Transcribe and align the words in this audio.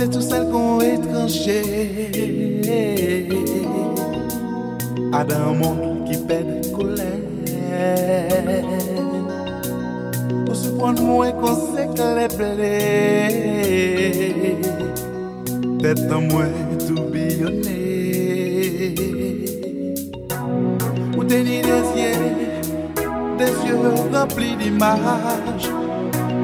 Te 0.00 0.06
tout 0.06 0.22
sel 0.24 0.46
kon 0.48 0.80
etranje 0.80 1.58
Adan 5.12 5.58
moun 5.58 5.98
ki 6.06 6.16
ped 6.24 6.70
kolè 6.72 7.08
Ou 10.46 10.56
soupon 10.56 11.02
mwen 11.04 11.36
kon 11.42 11.60
se 11.66 11.84
kleple 11.92 12.70
Tetan 15.84 16.30
mwen 16.30 16.56
toubillonne 16.86 17.76
Ou 21.12 21.28
teni 21.28 21.60
des 21.68 21.92
yeux, 22.00 22.24
des 23.36 23.52
yeux 23.68 23.92
remplis 24.14 24.56
d'images 24.56 25.68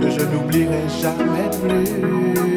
que 0.03 0.11
je 0.11 0.23
n'oublierai 0.29 0.85
jamais 1.01 1.49
plus. 1.63 2.56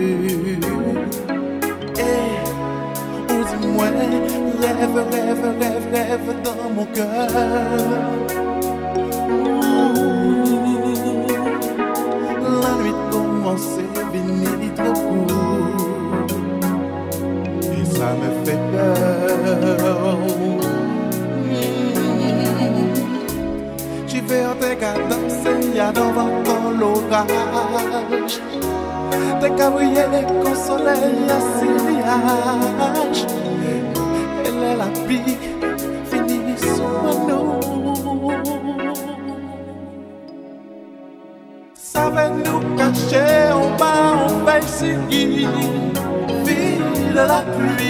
Rêve, 4.61 4.97
rêve, 5.11 5.45
rêve, 5.59 5.87
rêve 5.93 6.29
dans 6.43 6.69
mon 6.75 6.85
cœur. 6.85 7.29
La 12.61 12.71
nuit 12.81 12.97
commence, 13.11 13.77
venir 14.13 14.73
trop 14.75 14.93
court. 14.93 15.77
Et 17.61 17.85
ça 17.85 18.09
me 18.19 18.29
fait 18.45 18.61
peur. 18.71 20.17
Vais 24.29 24.45
en 24.45 24.53
tes 24.53 24.75
danser, 25.09 25.75
y'a 25.75 25.91
devant 25.91 26.29
l'orage. 26.79 28.35
Tes 29.41 29.51
cabriers 29.55 30.25
qu'au 30.43 30.53
soleil 30.53 31.31
à 31.31 31.39
sillage. 31.57 33.28
api 34.89 35.19
Fini 36.09 36.57
sou 36.57 37.09
anou 37.11 37.47
Save 41.73 42.25
nou 42.41 42.59
kache 42.77 43.25
Ou 43.55 43.69
pa 43.81 43.93
ou 44.25 44.33
fey 44.45 44.63
siri 44.77 45.25
Vi 46.45 46.61
de 47.13 47.23
la 47.31 47.41
pli 47.55 47.88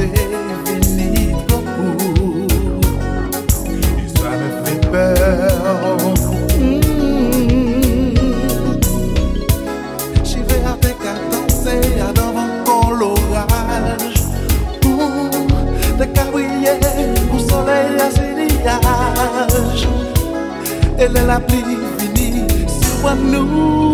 se 0.00 0.94
vini 0.96 1.34
pou. 1.48 2.46
Histoire 3.98 4.36
me 4.40 4.48
fè 4.64 4.74
peur. 4.90 6.00
Jivè 10.24 10.58
avèk 10.72 11.04
a 11.10 11.14
dansè 11.32 11.76
adavan 12.08 12.50
kon 12.64 12.96
l'oraj 13.00 14.04
Dè 15.98 16.06
kabriye 16.16 16.74
pou 17.28 17.40
soley 17.48 18.00
a 18.00 18.08
siliyaj 18.16 19.80
Elè 21.04 21.22
la 21.28 21.38
pli 21.44 21.60
vini 22.00 22.46
sou 22.80 23.08
an 23.12 23.20
nou 23.32 23.89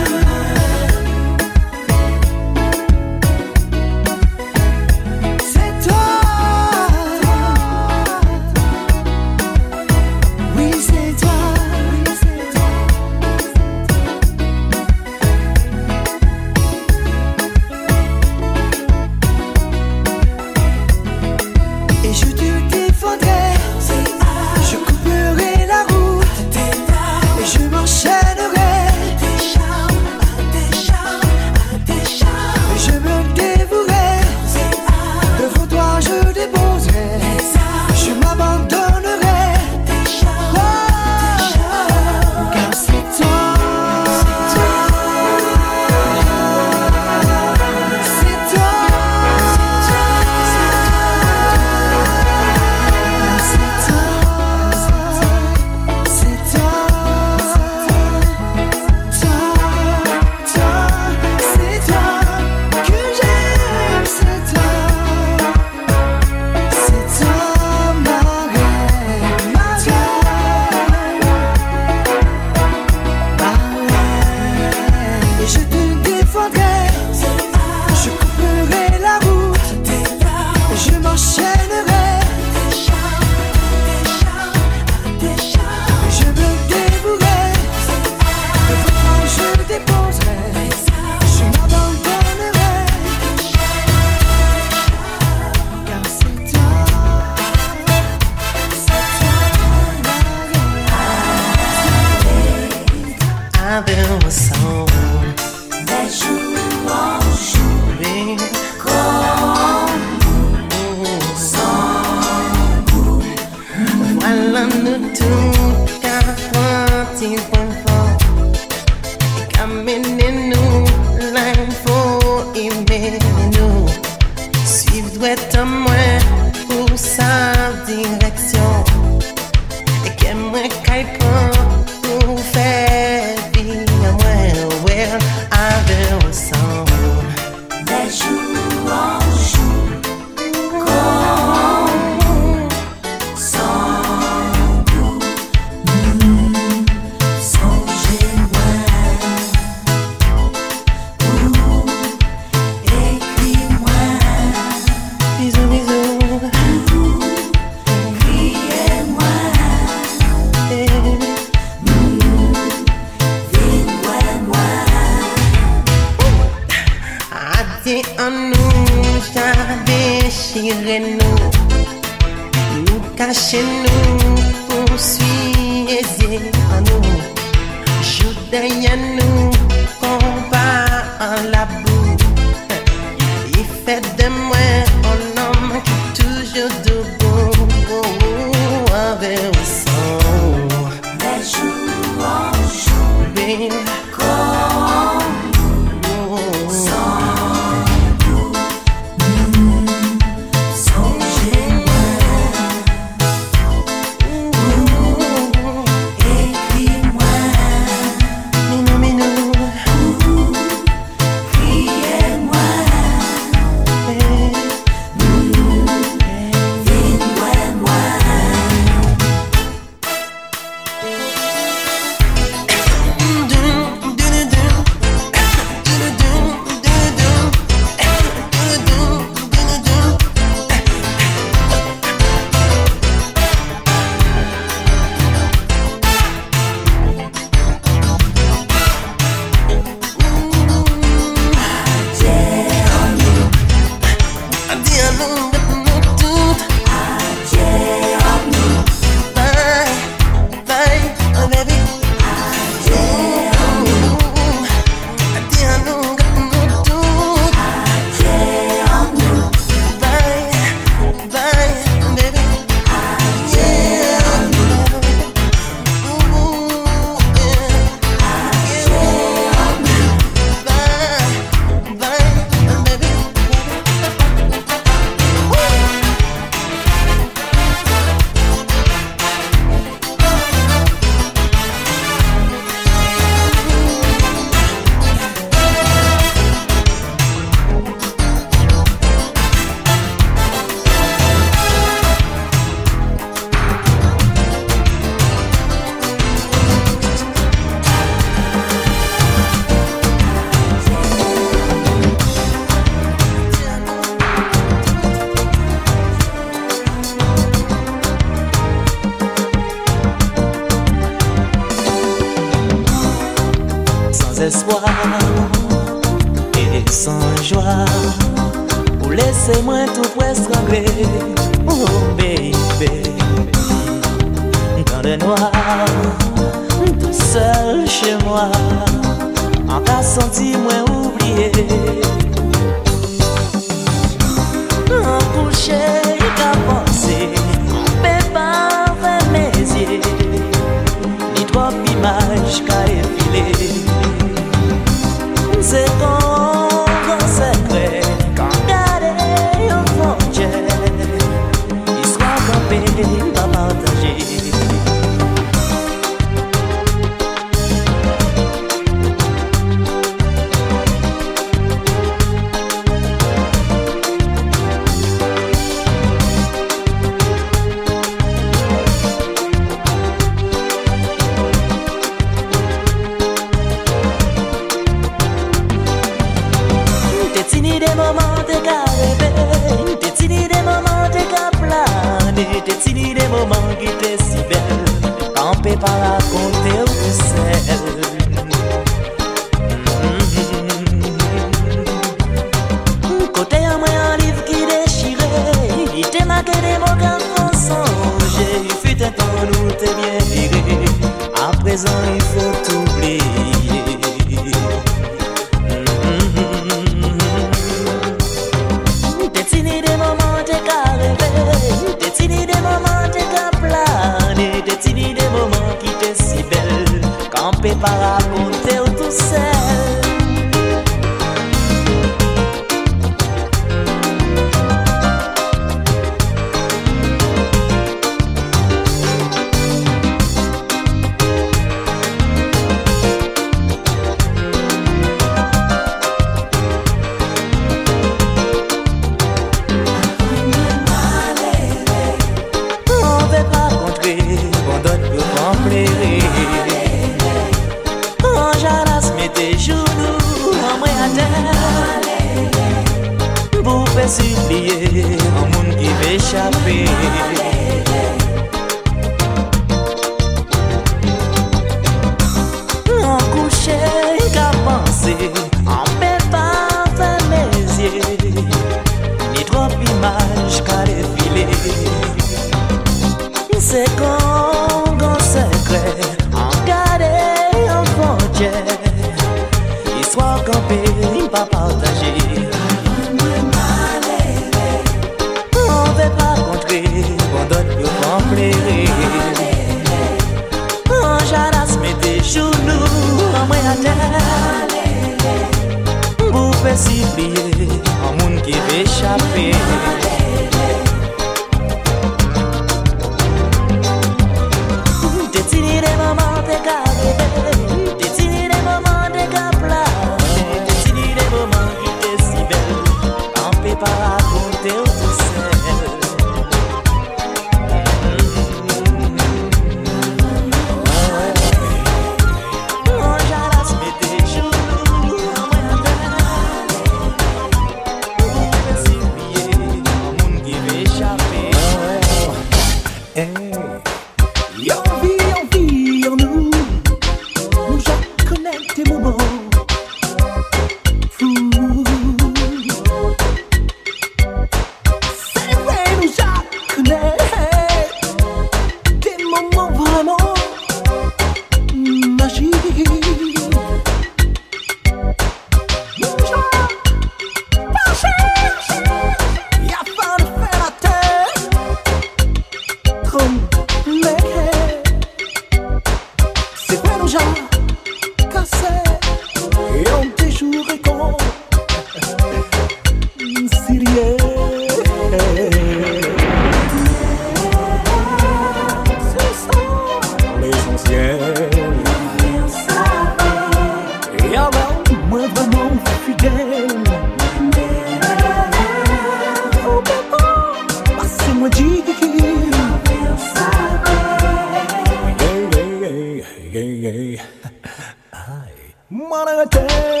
I 599.11 599.25
wanna 599.25 599.45
take 599.45 600.00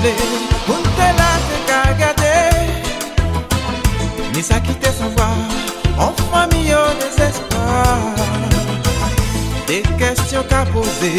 tremble 0.00 0.14
Moun 0.66 0.82
te 0.96 1.08
la 1.18 1.30
te 1.48 1.58
ka 1.68 1.80
gade 2.00 2.36
Ni 4.34 4.42
sa 4.42 4.60
ki 4.60 4.74
te 4.80 4.92
savwa 4.98 5.28
An 5.98 6.14
fami 6.30 6.68
yo 6.68 6.80
desespoir 7.00 7.98
De 9.68 9.82
kestyon 9.98 10.44
ka 10.48 10.64
pose 10.72 11.12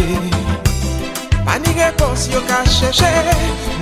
Pa 1.45 1.57
ni 1.59 1.73
repons 1.79 2.29
yo 2.33 2.41
ka 2.47 2.63
cheche 2.65 3.13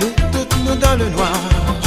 Nou 0.00 0.12
tout 0.32 0.58
nou 0.64 0.76
dan 0.76 0.98
le 0.98 1.10
noir. 1.10 1.79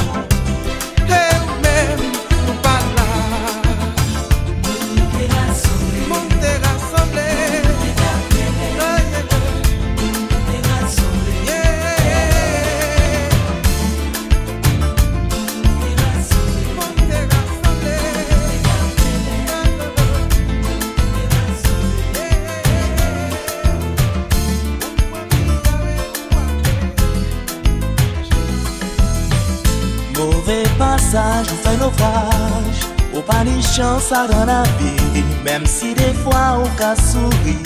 La 34.46 34.64
vi 34.80 35.24
Mem 35.44 35.66
si 35.66 35.94
de 35.94 36.14
fwa 36.24 36.60
ou 36.60 36.70
ka 36.78 36.96
souri 36.96 37.58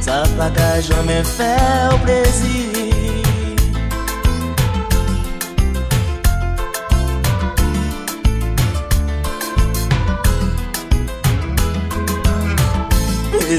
Sa 0.00 0.24
pa 0.36 0.50
ka 0.50 0.80
jome 0.80 1.22
fè 1.24 1.56
ou 1.92 1.98
plezi 2.04 2.64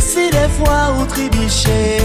si 0.02 0.30
de 0.30 0.48
fwa 0.58 0.90
ou 0.98 1.06
tribiche 1.06 2.02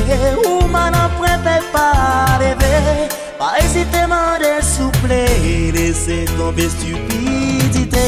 Ou 0.46 0.68
man 0.68 0.94
apre 0.94 1.34
pe 1.44 1.56
pa 1.72 2.38
leve 2.40 3.08
Pa 3.38 3.56
esite 3.58 4.06
man 4.08 4.40
de 4.40 4.54
souple 4.62 5.24
Lese 5.72 6.24
tombe 6.36 6.68
stupidite 6.68 8.06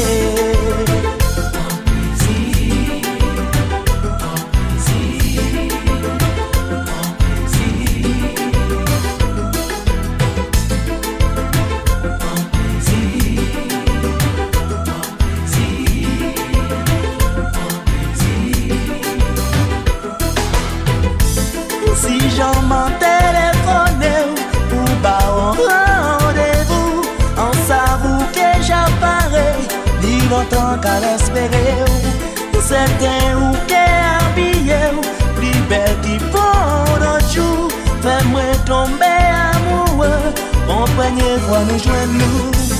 Se 32.75 32.85
gen 32.99 33.35
ou 33.39 33.53
ke 33.71 33.83
abye 34.19 34.79
ou 34.91 35.03
Li 35.39 35.53
beti 35.69 36.17
pou 36.33 36.99
dojou 36.99 37.69
Fè 38.03 38.17
mwen 38.33 38.51
tombe 38.67 39.13
amou 39.31 40.03
Mwen 40.03 40.95
pwenye 40.97 41.37
vwa 41.47 41.63
nou 41.69 41.79
jwen 41.87 42.17
nou 42.19 42.74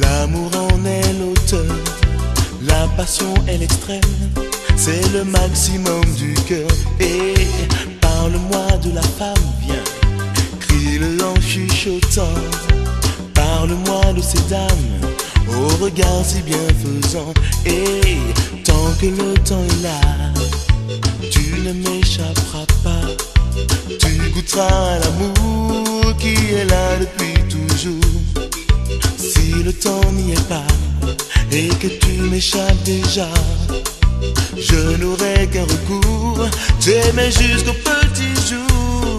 l'amour 0.00 0.50
en 0.54 0.84
est 0.84 1.12
l'auteur, 1.18 1.74
la 2.62 2.86
passion 2.96 3.34
est 3.46 3.58
l'extrême, 3.58 4.00
c'est 4.76 5.12
le 5.12 5.24
maximum 5.24 6.04
du 6.16 6.34
cœur. 6.48 6.68
Et 7.00 7.34
parle-moi 8.00 8.78
de 8.84 8.94
la 8.94 9.02
femme, 9.02 9.34
viens, 9.60 9.84
crie-le 10.60 11.22
en 11.24 11.40
chuchotant. 11.40 12.40
Parle-moi 13.34 14.12
de 14.14 14.20
ces 14.20 14.40
dames, 14.48 14.90
au 15.48 15.84
regard 15.84 16.24
si 16.24 16.40
bienfaisant. 16.42 17.32
Et 17.66 18.18
tant 18.64 18.92
que 19.00 19.06
le 19.06 19.34
temps 19.44 19.64
est 19.64 19.82
là, 19.82 20.00
tu 21.30 21.54
ne 21.64 21.72
m'échapperas 21.72 22.66
pas. 22.82 23.06
Tu 23.98 24.30
goûteras 24.32 24.98
l'amour 25.00 26.16
qui 26.18 26.34
est 26.54 26.64
là 26.64 26.98
depuis 27.00 27.34
toujours. 27.48 28.21
Si 29.52 29.62
le 29.62 29.72
temps 29.72 30.12
n'y 30.12 30.32
est 30.32 30.48
pas 30.48 30.66
et 31.50 31.68
que 31.68 31.88
tu 31.88 32.12
m'échappes 32.30 32.82
déjà, 32.84 33.28
je 34.56 34.96
n'aurai 34.96 35.46
qu'un 35.52 35.64
recours, 35.64 36.48
t'aimer 36.80 37.30
jusqu'au 37.30 37.74
petit 37.74 38.34
jour. 38.48 39.18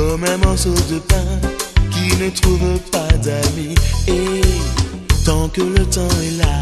Comme 0.00 0.24
un 0.24 0.38
morceau 0.38 0.72
de 0.90 0.98
pain 0.98 1.30
qui 1.90 2.16
ne 2.16 2.30
trouve 2.30 2.78
pas 2.90 3.12
d'amis. 3.18 3.74
Et 4.08 4.40
tant 5.26 5.46
que 5.48 5.60
le 5.60 5.84
temps 5.84 6.16
est 6.22 6.38
là, 6.38 6.56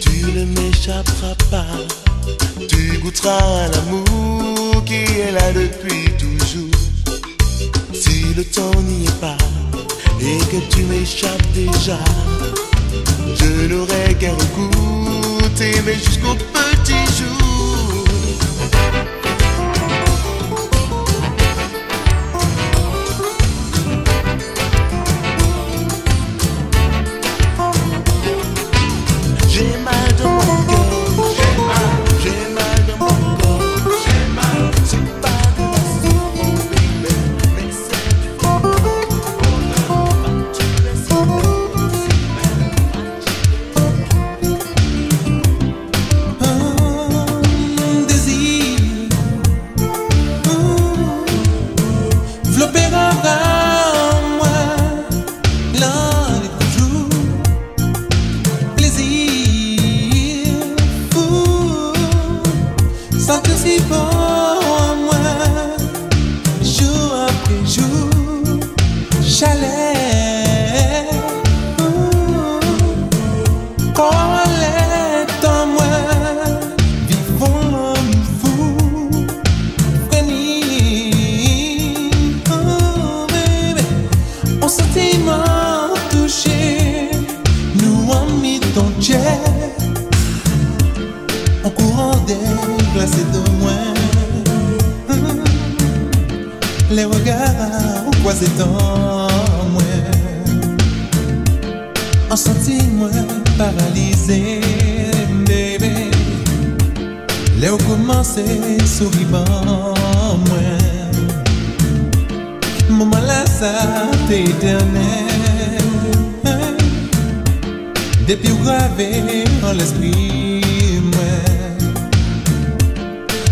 tu 0.00 0.26
ne 0.36 0.44
m'échapperas 0.44 1.34
pas. 1.50 1.74
Tu 2.68 2.98
goûteras 3.02 3.66
l'amour 3.72 4.84
qui 4.84 5.02
est 5.24 5.32
là 5.32 5.52
depuis 5.52 6.04
toujours. 6.18 6.80
Si 7.92 8.32
le 8.36 8.44
temps 8.44 8.80
n'y 8.80 9.06
est 9.06 9.20
pas 9.20 9.38
et 10.20 10.38
que 10.50 10.60
tu 10.72 10.84
m'échappes 10.84 11.50
déjà, 11.52 11.98
je 13.40 13.66
n'aurai 13.66 14.14
qu'un 14.20 14.34
recours, 14.34 15.50
t'aimer 15.56 15.94
jusqu'au 15.94 16.36
petit 16.54 17.06
jour. 17.18 17.49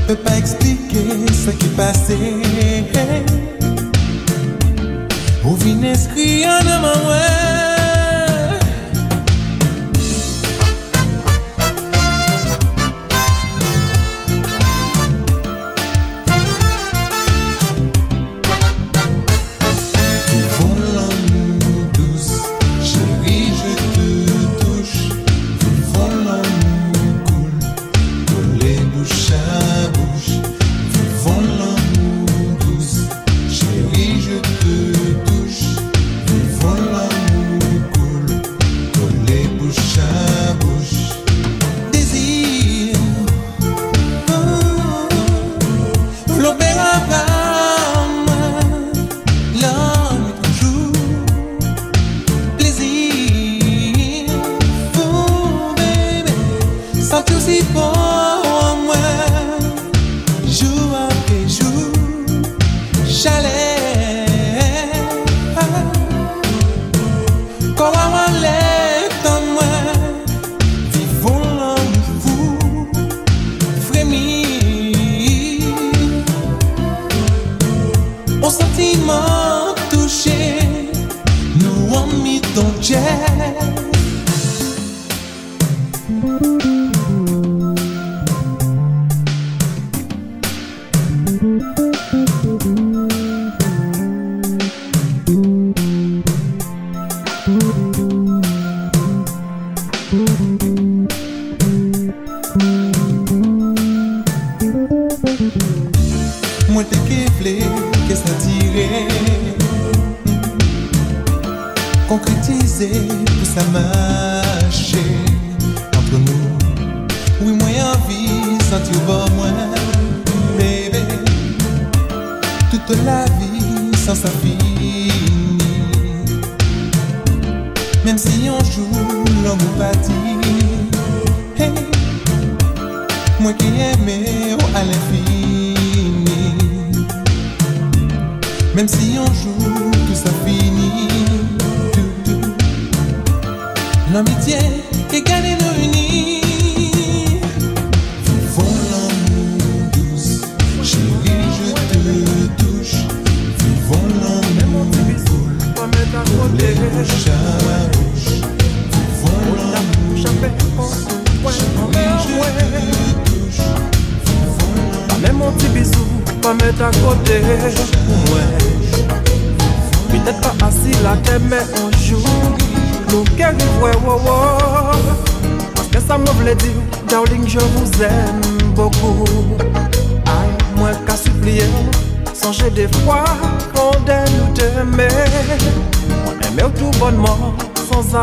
Pe 0.08 0.14
pa 0.16 0.32
eksplike 0.40 1.02
sa 1.36 1.52
ki 1.52 1.68
pase 1.76 2.16
Ou 5.44 5.52
vin 5.60 5.84
eskri 5.92 6.30
an 6.48 6.64
nan 6.64 6.80
man 6.80 7.06
wè 7.10 7.57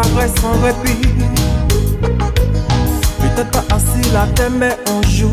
sans 0.04 0.62
répit. 0.62 1.08
Peut-être 3.20 3.52
pas 3.52 3.76
assis 3.76 4.12
la 4.14 4.28
tête, 4.28 4.52
mais 4.58 4.78
un 4.88 5.02
jour, 5.08 5.32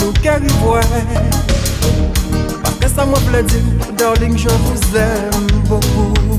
nous 0.00 0.12
qu'arrivons. 0.22 0.80
Parce 2.62 2.76
que 2.76 2.88
ça 2.88 3.04
me 3.06 3.14
plaît, 3.28 3.44
darling, 3.96 4.36
je 4.38 4.48
vous 4.48 4.96
aime 4.96 5.46
beaucoup. 5.68 6.33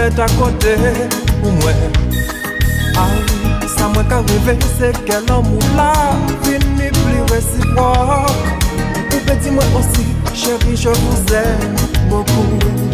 met 0.00 0.18
akote 0.18 0.74
pou 1.40 1.50
mwen 1.50 1.76
Ay, 2.96 3.02
ah, 3.02 3.66
sa 3.76 3.88
mwen 3.92 4.06
ka 4.08 4.20
rive 4.28 4.56
se 4.78 4.92
ke 5.04 5.18
l'amou 5.28 5.60
la 5.76 5.92
Vini 6.46 6.88
pli 7.00 7.20
resipwa 7.32 7.90
Ou 9.10 9.20
pe 9.26 9.36
di 9.42 9.52
mwen 9.56 9.76
osi, 9.80 10.06
chéri, 10.34 10.76
je 10.76 10.88
vous 10.88 11.34
aime 11.34 11.76
beaucoup. 12.08 12.89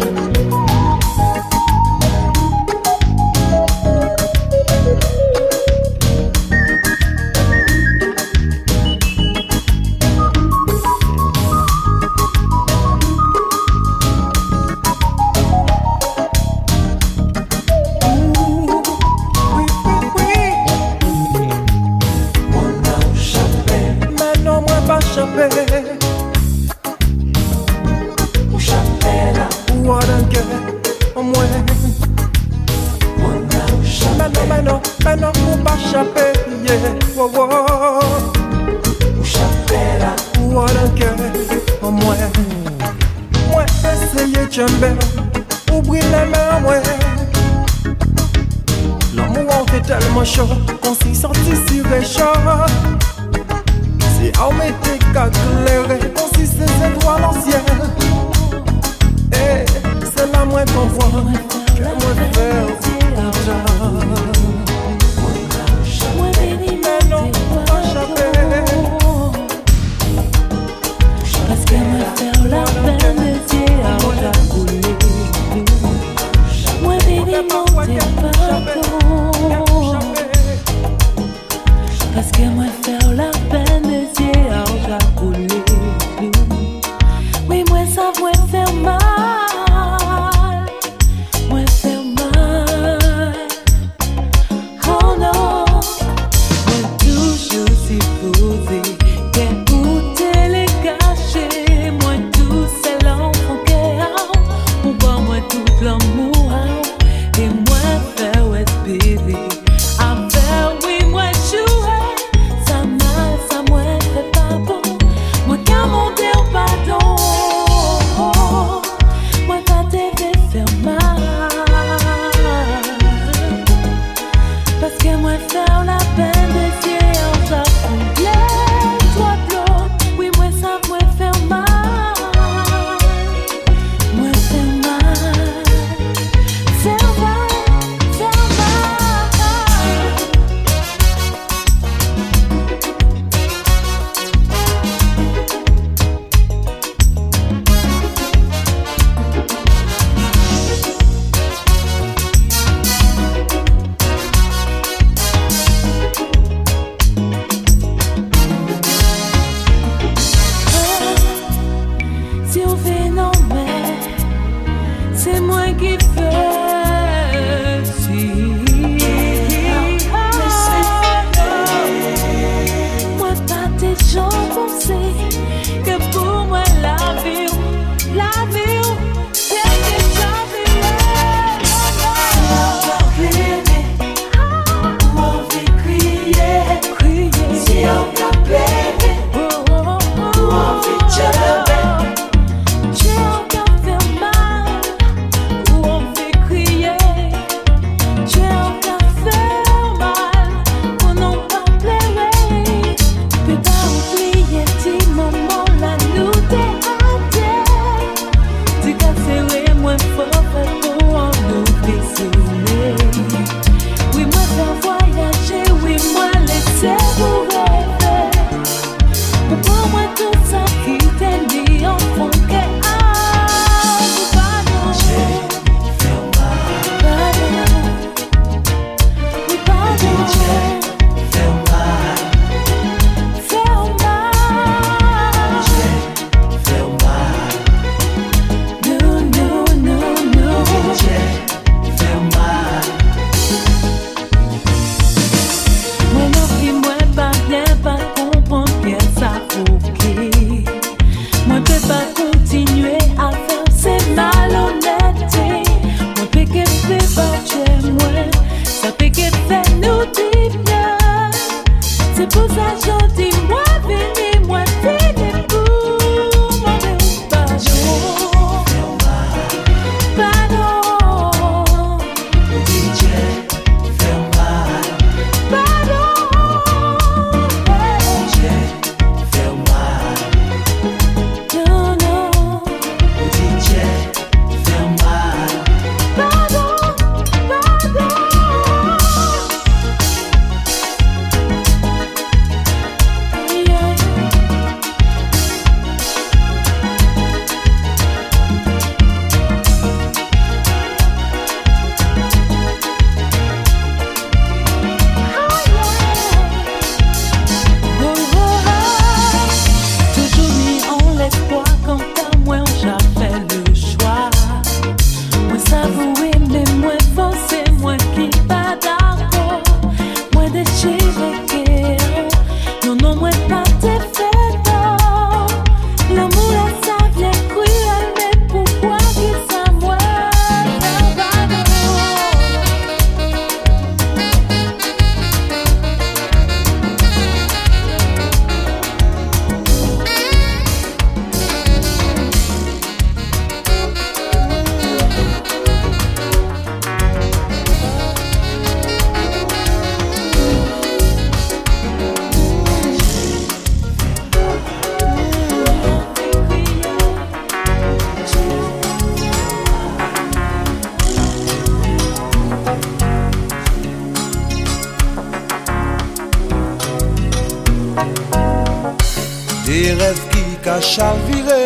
Des 369.67 369.91
rêves 369.95 370.21
qui 370.31 370.43
cachent 370.63 370.97
à 370.99 371.13
virer 371.27 371.65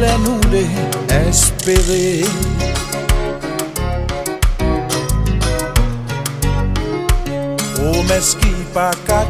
Les 0.00 0.16
nous 0.18 0.40
espérer 1.28 2.22
Promesses 7.74 8.36
qui 8.40 8.52
pas 8.72 8.92
qu'à 9.08 9.24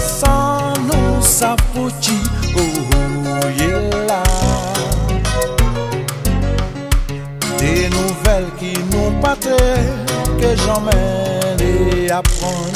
Sans 0.00 0.74
nous 0.80 1.22
ça 1.22 1.54
Oh 1.78 2.60
yeah 3.56 4.22
Des 7.56 7.88
nouvelles 7.88 8.50
qui 8.58 8.74
nous 8.90 9.12
pâtaient 9.20 9.86
Que 10.40 10.56
jamais 10.56 11.56
les 11.58 12.10
apprendre 12.10 12.75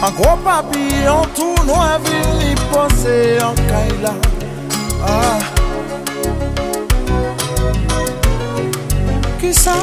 An 0.00 0.12
gro 0.14 0.36
papi 0.44 0.84
an 1.10 1.24
tou 1.34 1.54
nou 1.66 1.74
avin 1.82 2.26
li 2.38 2.52
pose 2.70 3.14
an 3.42 3.56
kaila. 3.66 4.12
Ah. 5.02 5.40
Ki 9.40 9.50
sa, 9.50 9.74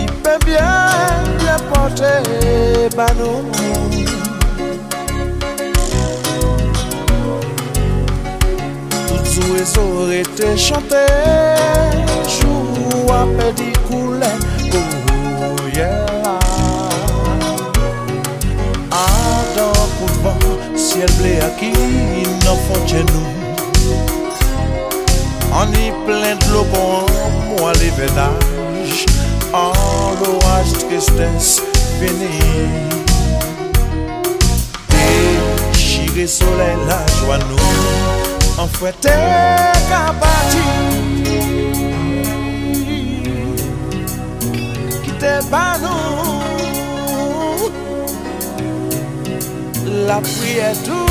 i 0.00 0.08
pe 0.24 0.34
bien, 0.46 1.28
bien 1.42 1.68
pote 1.68 2.14
banou 2.96 3.44
Tout 9.08 9.24
sou 9.34 9.56
e 9.60 9.66
sou 9.76 10.08
rete 10.08 10.56
chante, 10.56 11.04
jou 12.40 13.12
apedi 13.20 13.75
ciel 20.96 21.12
blé 21.18 21.38
à 21.40 21.50
qui 21.58 21.72
n'en 22.44 22.56
faut 22.66 22.86
chez 22.86 23.04
nous. 23.12 23.28
On 25.52 25.66
y 25.72 25.90
plein 26.06 26.36
de 26.36 26.52
l'eau 26.52 26.66
bon, 26.72 27.04
moi 27.58 27.72
les 27.74 27.90
vénages, 27.90 29.06
en 29.52 29.72
l'orage 30.20 30.72
tristesse 30.88 31.62
bénie. 32.00 32.40
Déchiré 35.72 36.26
soleil, 36.26 36.76
la 36.88 37.00
joie 37.16 37.38
nous, 37.48 38.62
en 38.62 38.66
fouette 38.66 39.04
et 39.04 39.10
Qui 45.04 45.10
te 45.12 45.50
bat 45.50 45.76
nous? 45.82 46.25
la 50.06 50.20
prière 50.20 50.72
tout 50.84 51.05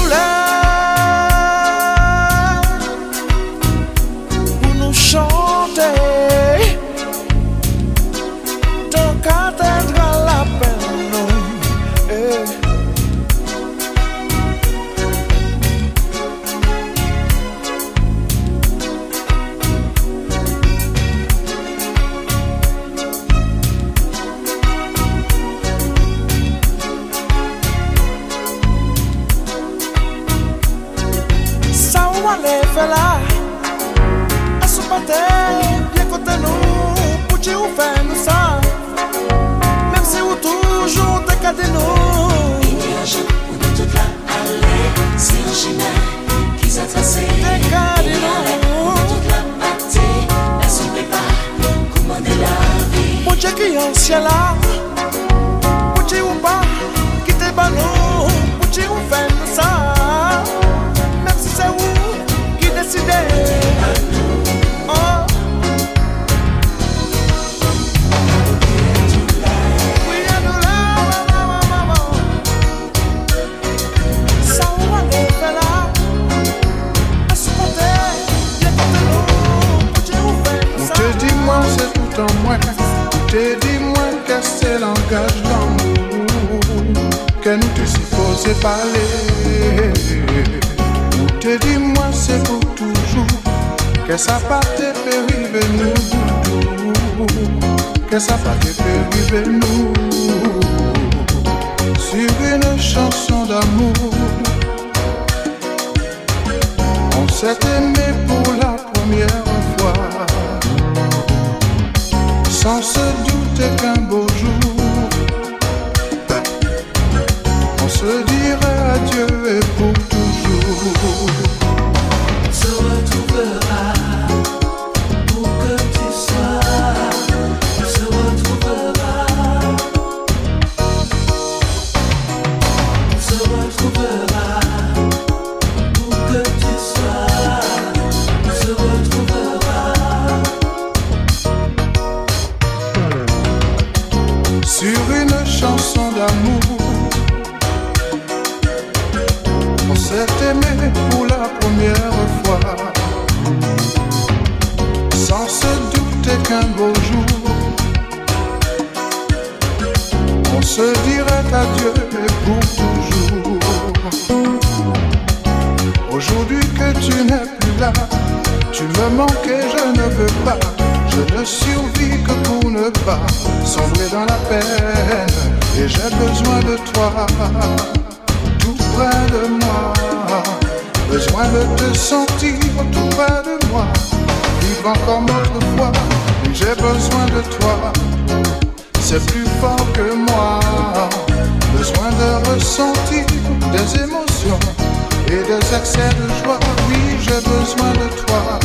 certaine 195.85 196.27
joie. 196.43 196.59
Oui, 196.89 196.97
j'ai 197.19 197.41
besoin 197.49 197.91
de 197.93 198.07
toi, 198.25 198.59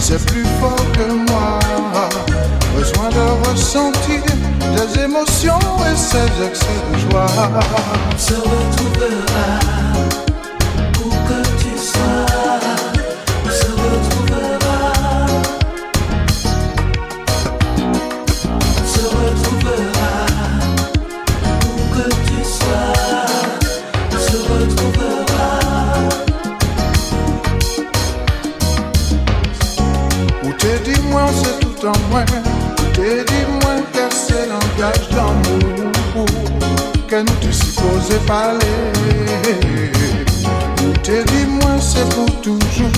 c'est 0.00 0.24
plus 0.26 0.44
fort 0.60 0.92
que 0.92 1.12
moi. 1.30 1.58
Besoin 2.76 3.08
de 3.08 3.48
ressentir 3.48 4.22
des 4.76 5.00
émotions 5.02 5.58
et 5.90 5.96
ces 5.96 6.46
excès 6.46 6.66
de 6.92 7.10
joie. 7.10 7.26
On 8.14 8.18
se 8.18 8.34
retrouvera. 8.34 9.77
pale 38.28 38.72
Mwen 40.80 40.92
te 41.02 41.24
di 41.30 41.44
mwen 41.46 41.80
se 41.80 42.04
pou 42.12 42.28
toujou 42.44 42.92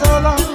Zola. 0.00 0.51